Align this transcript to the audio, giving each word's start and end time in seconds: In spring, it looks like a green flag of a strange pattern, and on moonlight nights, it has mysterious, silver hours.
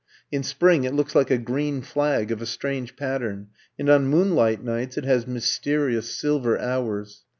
In 0.31 0.41
spring, 0.41 0.83
it 0.83 0.95
looks 0.95 1.13
like 1.13 1.29
a 1.29 1.37
green 1.37 1.83
flag 1.83 2.31
of 2.31 2.41
a 2.41 2.47
strange 2.47 2.95
pattern, 2.95 3.49
and 3.77 3.87
on 3.87 4.07
moonlight 4.07 4.63
nights, 4.63 4.97
it 4.97 5.05
has 5.05 5.27
mysterious, 5.27 6.11
silver 6.11 6.59
hours. 6.59 7.21